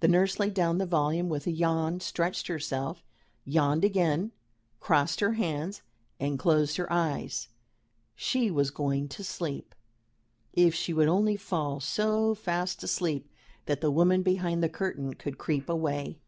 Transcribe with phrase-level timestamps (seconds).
[0.00, 3.04] The nurse laid down the volume with a yawn, stretched herself,
[3.44, 4.32] yawned again,
[4.80, 5.82] crossed her hands,
[6.18, 7.46] and closed her eyes.
[8.16, 9.76] She was going to sleep.
[10.54, 13.30] If she would only fall so fast asleep
[13.66, 16.18] that the woman behind the curtain could creep away!